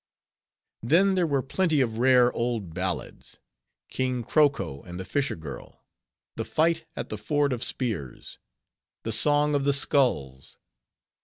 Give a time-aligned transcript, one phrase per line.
[0.81, 3.37] Then there were plenty of rare old ballads:—
[3.87, 5.85] "King Kroko, and the Fisher Girl."
[6.37, 8.39] "The Fight at the Ford of Spears."
[9.03, 10.57] "The Song of the Skulls."